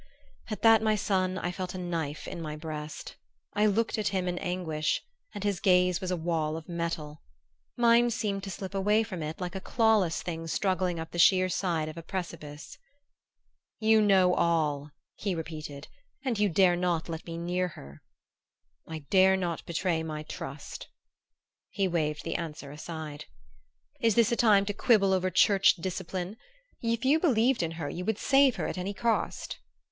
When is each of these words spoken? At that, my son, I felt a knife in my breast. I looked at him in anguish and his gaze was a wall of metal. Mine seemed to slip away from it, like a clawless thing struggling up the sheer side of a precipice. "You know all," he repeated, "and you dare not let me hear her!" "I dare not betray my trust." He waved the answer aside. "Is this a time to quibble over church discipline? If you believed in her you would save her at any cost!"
At 0.49 0.63
that, 0.63 0.81
my 0.81 0.95
son, 0.95 1.37
I 1.37 1.51
felt 1.51 1.75
a 1.75 1.77
knife 1.77 2.27
in 2.27 2.41
my 2.41 2.55
breast. 2.55 3.17
I 3.53 3.67
looked 3.67 3.99
at 3.99 4.07
him 4.07 4.27
in 4.27 4.39
anguish 4.39 4.99
and 5.35 5.43
his 5.43 5.59
gaze 5.59 6.01
was 6.01 6.09
a 6.09 6.17
wall 6.17 6.57
of 6.57 6.67
metal. 6.67 7.21
Mine 7.77 8.09
seemed 8.09 8.41
to 8.45 8.49
slip 8.49 8.73
away 8.73 9.03
from 9.03 9.21
it, 9.21 9.39
like 9.39 9.53
a 9.53 9.61
clawless 9.61 10.23
thing 10.23 10.47
struggling 10.47 10.99
up 10.99 11.11
the 11.11 11.19
sheer 11.19 11.49
side 11.49 11.87
of 11.87 11.97
a 11.97 12.01
precipice. 12.01 12.79
"You 13.77 14.01
know 14.01 14.33
all," 14.33 14.89
he 15.17 15.35
repeated, 15.35 15.87
"and 16.25 16.39
you 16.39 16.49
dare 16.49 16.75
not 16.75 17.07
let 17.07 17.23
me 17.27 17.37
hear 17.53 17.67
her!" 17.67 18.01
"I 18.87 19.05
dare 19.11 19.37
not 19.37 19.63
betray 19.67 20.01
my 20.01 20.23
trust." 20.23 20.87
He 21.69 21.87
waved 21.87 22.23
the 22.23 22.37
answer 22.37 22.71
aside. 22.71 23.25
"Is 23.99 24.15
this 24.15 24.31
a 24.31 24.35
time 24.35 24.65
to 24.65 24.73
quibble 24.73 25.13
over 25.13 25.29
church 25.29 25.75
discipline? 25.75 26.37
If 26.81 27.05
you 27.05 27.19
believed 27.19 27.61
in 27.61 27.73
her 27.73 27.87
you 27.87 28.03
would 28.03 28.17
save 28.17 28.55
her 28.55 28.65
at 28.65 28.79
any 28.79 28.95
cost!" 28.95 29.59